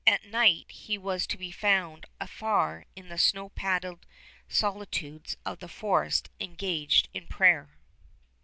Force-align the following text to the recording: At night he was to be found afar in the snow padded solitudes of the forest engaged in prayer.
At 0.07 0.23
night 0.25 0.71
he 0.71 0.97
was 0.97 1.27
to 1.27 1.37
be 1.37 1.51
found 1.51 2.07
afar 2.19 2.85
in 2.95 3.09
the 3.09 3.19
snow 3.19 3.49
padded 3.49 4.07
solitudes 4.49 5.37
of 5.45 5.59
the 5.59 5.67
forest 5.69 6.31
engaged 6.39 7.07
in 7.13 7.27
prayer. 7.27 7.77